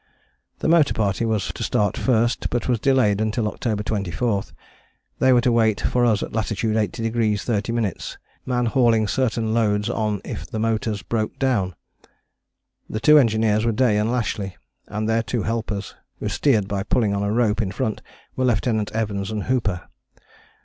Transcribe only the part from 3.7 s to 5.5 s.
24. They were